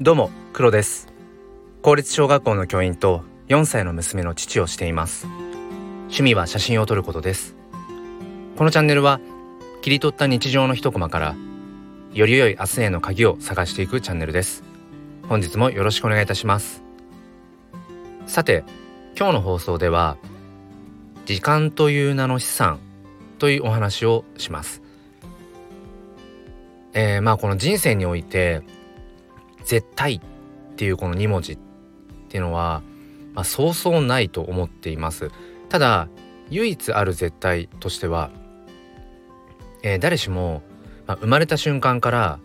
[0.00, 1.08] どうも黒です。
[1.82, 5.26] 公立小学校の教員と4歳の娘の父をしています。
[6.02, 7.56] 趣味は写真を撮ることです。
[8.56, 9.18] このチャンネルは
[9.82, 11.34] 切り取った日常の一コマから
[12.14, 14.62] より良い明日への鍵を探していくチャンネルです。
[15.28, 16.84] 本日もよろしくお願いいたします。
[18.28, 18.62] さて
[19.18, 20.16] 今日の放送では
[21.26, 22.78] 時間という名の資産
[23.40, 24.80] というお話をします。
[26.92, 28.62] えー、まあこの人生において
[29.64, 31.58] 絶対っていうこの2文字っ
[32.28, 32.82] ていうのは、
[33.34, 35.30] まあ、そうそうないと思っています。
[35.68, 36.08] ただ
[36.50, 38.30] 唯一ある絶対としては、
[39.82, 40.62] えー、誰しも、
[41.06, 42.38] まあ、生まれた瞬間から、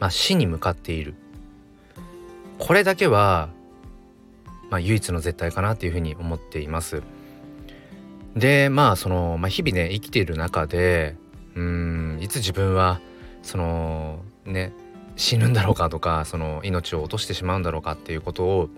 [0.00, 1.14] まあ、死に向かっている。
[2.58, 3.48] これだけは、
[4.70, 7.02] まあ、唯一の絶対かなっていうふうに思っています。
[8.36, 11.16] でまあその、まあ、日々ね生きている中で
[11.54, 13.00] うんいつ自分は
[13.42, 14.72] そのね
[15.22, 18.68] 死ぬんだろうかとかその命を落としてしまうんだろうかっていうことを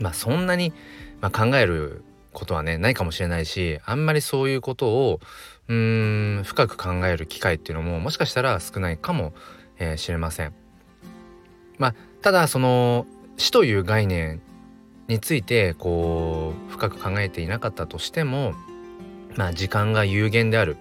[0.00, 0.72] まあそんなに、
[1.20, 5.20] まあ、考えることはねないかもしれないしあんまりそういうことを
[5.68, 9.32] うーん深く考える機会っていうのももしかしたら少ないかも
[9.80, 10.52] えー、れません。
[11.78, 13.06] まあただその
[13.38, 14.42] 死という概念
[15.08, 18.52] についてこう深く考えていなかったとしても
[19.34, 20.76] まあ時間が有限である、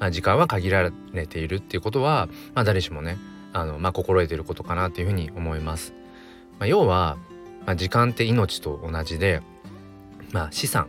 [0.00, 3.16] まあ、時間は限られているっていうことは、まあ、誰しもね
[3.52, 5.94] あの、まあ、心得ていることかなというふうに思います。
[6.58, 7.16] まあ、要は、
[7.66, 9.42] まあ、時間って命と同じで、
[10.32, 10.86] まあ、資産っ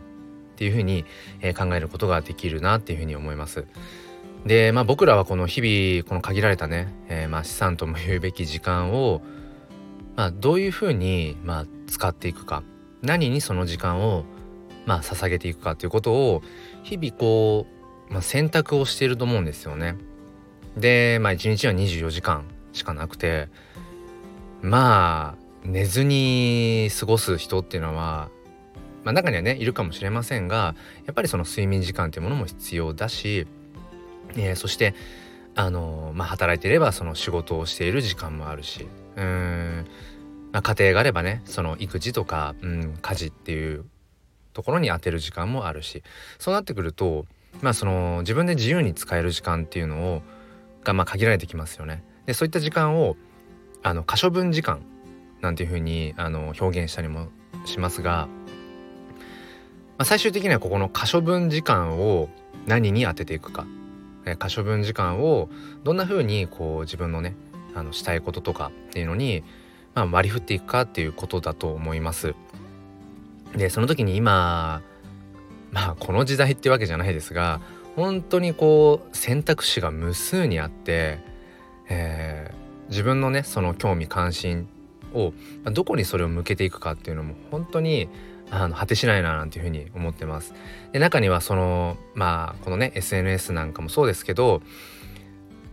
[0.56, 1.04] ていうふうに、
[1.40, 3.66] えー、考えることができるなっていうふうに思います。
[4.46, 9.22] で、まあ、僕らはこの日々この限られたね、えー、まあ資産とも言うべき時間を、
[10.16, 12.62] まあ、どういうふうに、まあ、使っていくか
[13.02, 14.24] 何にその時間を、
[14.86, 16.42] まあ、捧げていくかということを
[16.82, 17.66] 日々こ
[18.10, 19.96] う、まあ、選択をしていると思うんですよね。
[20.76, 23.48] でまあ一日は24時間しかなくて
[24.60, 28.28] まあ寝ずに過ごす人っていうのは
[29.04, 30.74] まあ中にはねいるかもしれませんが
[31.06, 33.46] やっぱりその睡眠時間っていうものも必要だし、
[34.36, 34.94] えー、そして
[35.54, 38.86] あのまあ働いていればその仕事をしている時間もあるし
[39.16, 39.86] うん、
[40.52, 43.84] まあ、家庭があればねその育児とか、うん、家事っていう
[44.52, 46.02] ところに充てる時間もあるし
[46.38, 47.26] そうなってくると
[47.62, 50.22] まあその自分で自由に使える時間っていうのを
[50.82, 52.04] がまあ限られてきますよね。
[52.26, 53.16] でそういった時間を
[53.82, 54.80] あの可処分時間
[55.40, 57.28] なんていうふうにあの表現したりも
[57.66, 58.28] しますが、
[59.98, 62.28] まあ、最終的にはここの可処分時間を
[62.66, 63.66] 何に当てていくか、
[64.24, 65.50] え可処分時間を
[65.84, 67.36] どんなふうにこう自分のね
[67.74, 69.44] あのしたいこととかっていうのに、
[69.94, 72.34] まあ、割り振っていくかっていうことだと思います。
[73.54, 74.82] でその時に今
[75.72, 77.60] まあこの時代ってわけじゃないですが
[77.96, 81.18] 本当にこう選択肢が無数にあって、
[81.88, 84.68] えー、自分のねその興味関心
[85.12, 85.32] を
[85.72, 88.08] どこにそれを向けていくかっていうのも本当に
[88.50, 90.54] あの果てしないななんていうふうに思ってます。
[90.92, 94.62] で中にはそのまあこのね SNS なんかもそうですけど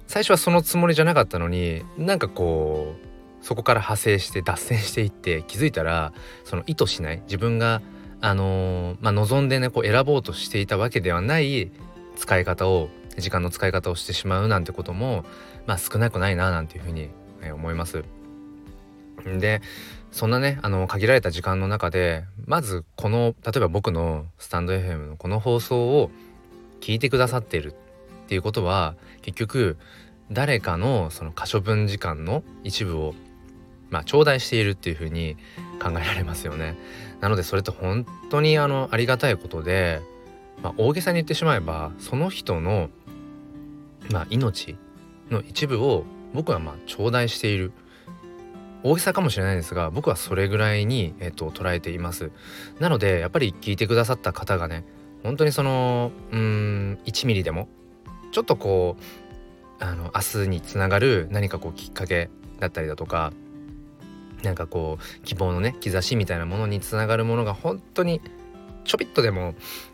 [0.07, 2.95] 最初はそのつもりじゃなかったのになんかこ
[3.41, 6.13] うそこから派生して脱線していって気づいたら
[6.44, 7.81] その意図しない自分が
[8.21, 11.71] あのー、まあ、望んでねこう選ぼうとしていたわけではない
[12.16, 15.25] 使い方を時間の使い方をしてしまうなんてことも
[15.66, 17.09] まあ少なくないななんていうふうに
[17.53, 18.03] 思います。
[19.23, 19.61] で
[20.11, 26.11] そんなねあの限られた時間の中でまずこの例えば僕のスタンド FM のこの放送を
[26.79, 27.75] 聞いてくださっているっ
[28.27, 29.77] ていうことは結局
[30.31, 33.13] 誰かのその可処分時間の一部を
[33.89, 35.38] まあ頂戴しているっていうふうに
[35.81, 36.77] 考えられますよね。
[37.19, 40.01] なのでそれって本当にあのありがたいことで
[40.63, 42.89] まあ、大げさに言ってしまえばその人の、
[44.11, 44.77] まあ、命
[45.29, 47.72] の一部を僕はまあ頂戴している。
[48.83, 52.31] 大げさかもしれないですが僕はそれぐらいに、えっと、捉えています。
[52.79, 54.83] なのでやっぱり聞いてくださった方がね
[55.23, 57.67] 本当にそのうん1ミリでも
[58.31, 63.33] ちょっとこうあの明日につながる何かこうきっかけだったりだとか
[64.44, 68.21] なんかこう希望のね兆しみたいなものにつながるものが本当に
[68.83, 69.53] ちょびっとでも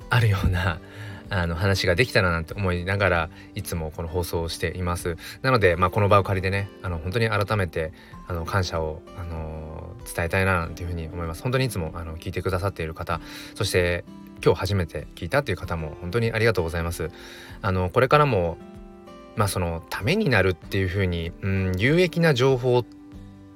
[0.10, 0.80] あるような
[1.30, 5.18] あの話ができたらなんて思いながらいつもこの放送をしています。
[5.42, 7.92] なので、まあ、この場を借りてねあの本当に改めて
[8.28, 11.44] あの感謝を、あの伝えたいななんていうふうに思います。
[11.44, 13.20] 本当にいつもあの聞いてくださっている方
[13.56, 14.06] そして
[14.44, 17.10] 今日初めて聞いたという方も本当にありがとうございます。
[17.62, 18.58] あのこれからも
[19.36, 22.86] まあそのためになるっていうふうに、うん、有益な情報っ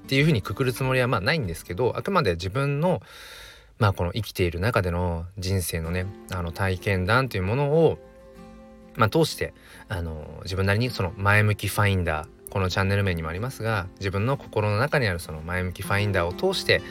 [0.08, 3.02] ていうふうにくくるつもりはまあないんですけどあくまで自分の
[3.82, 7.98] まあこの生きている中での人生のねあの体験談というものを
[8.96, 9.56] まあ通して
[9.90, 16.84] あの自分なりにその前向きファインダーこのチャンネル名にもありますが自分の心の中にあるその前向きファインダーを通して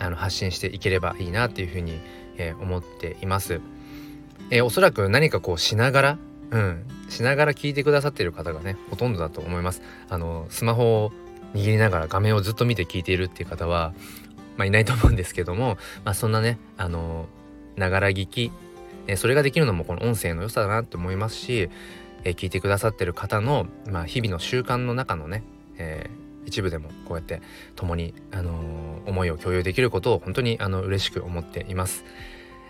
[0.00, 2.00] あの発信していければいいなっていうふうに、
[2.38, 3.60] えー、思っています。
[4.50, 6.18] えー、おそらく何かこうしながら
[6.50, 9.80] うんしながら聞いてくださっている方がねほとんどだと思います。
[10.08, 11.12] あのスマホを
[11.54, 13.92] 握りながら画面をずっと見て聞いているっていう方は、
[14.56, 17.26] まあ、いないと思うんですけども、まあ、そんなねあの
[17.76, 18.52] ながら聞き、
[19.06, 21.70] え、それができるのもこの音声の良さだなって思いますし
[22.24, 25.42] え、聞いてくださってる方の、まあ、日々の習慣の中のね、
[25.76, 27.42] えー、一部でもこうやって
[27.76, 32.04] 共に、あのー、思いを共有できることを本当にあの嬉しく思っています。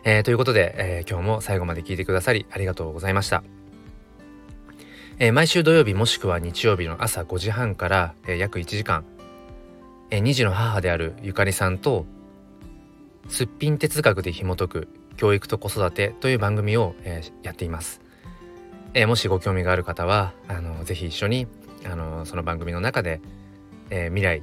[0.05, 3.45] えー、ということで、え、今日も最後まで聞いてくださりありがとうございました。
[5.19, 9.05] え、毎週土曜日もしくは日曜日の朝5時半から、え、約1時間、
[10.19, 12.05] 2児の母であるゆかりさんと
[13.29, 18.01] すっぴん哲学で紐解く教育と子育てという番組を、えー、やっています。
[18.95, 21.47] え、もしご興味がある方はあのぜひ一緒に
[21.87, 23.21] あのその番組の中で、
[23.91, 24.43] えー、未来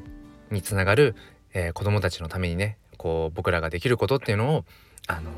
[0.52, 1.16] につながる、
[1.54, 4.66] えー、子どもたちのためにねこう僕らができることっていうのを、
[5.08, 5.30] あの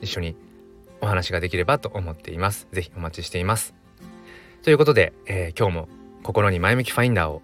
[0.00, 0.36] 一緒に
[1.00, 2.66] お話ができればと思っています。
[2.72, 3.74] ぜひお待ちしています。
[4.62, 5.88] ということで、え今日も
[6.22, 7.42] 心に前向きファインダーを